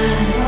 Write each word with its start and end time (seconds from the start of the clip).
time. 0.00 0.39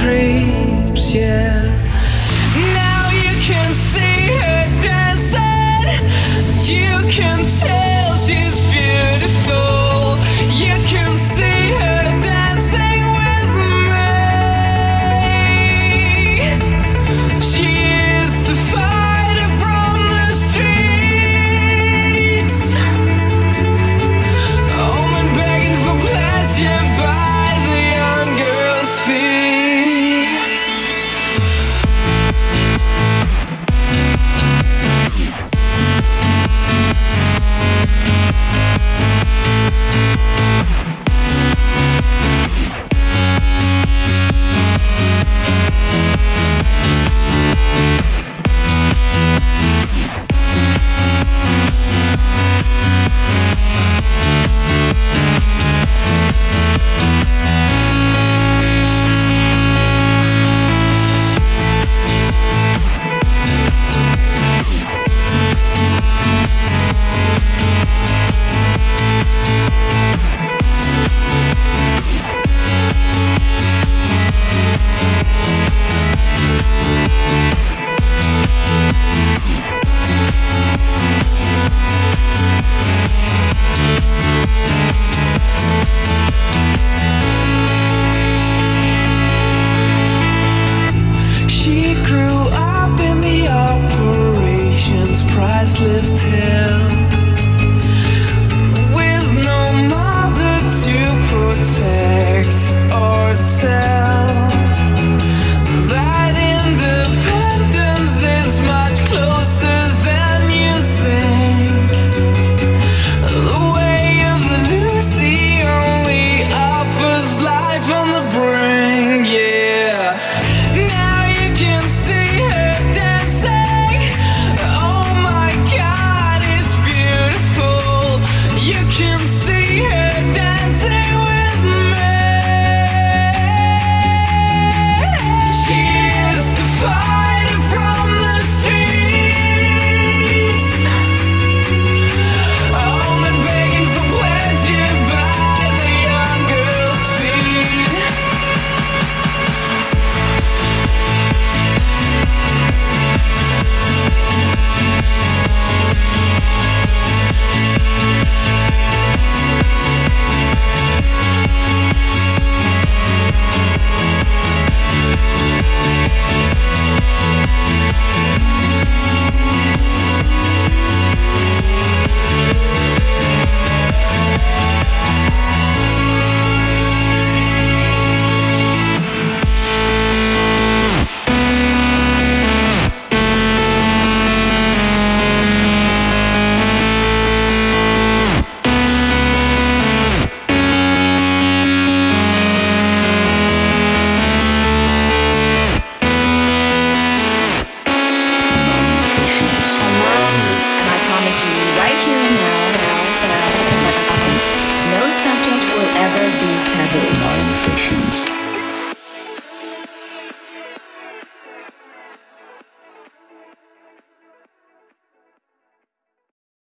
creeps, 0.00 1.12
yeah. 1.14 1.49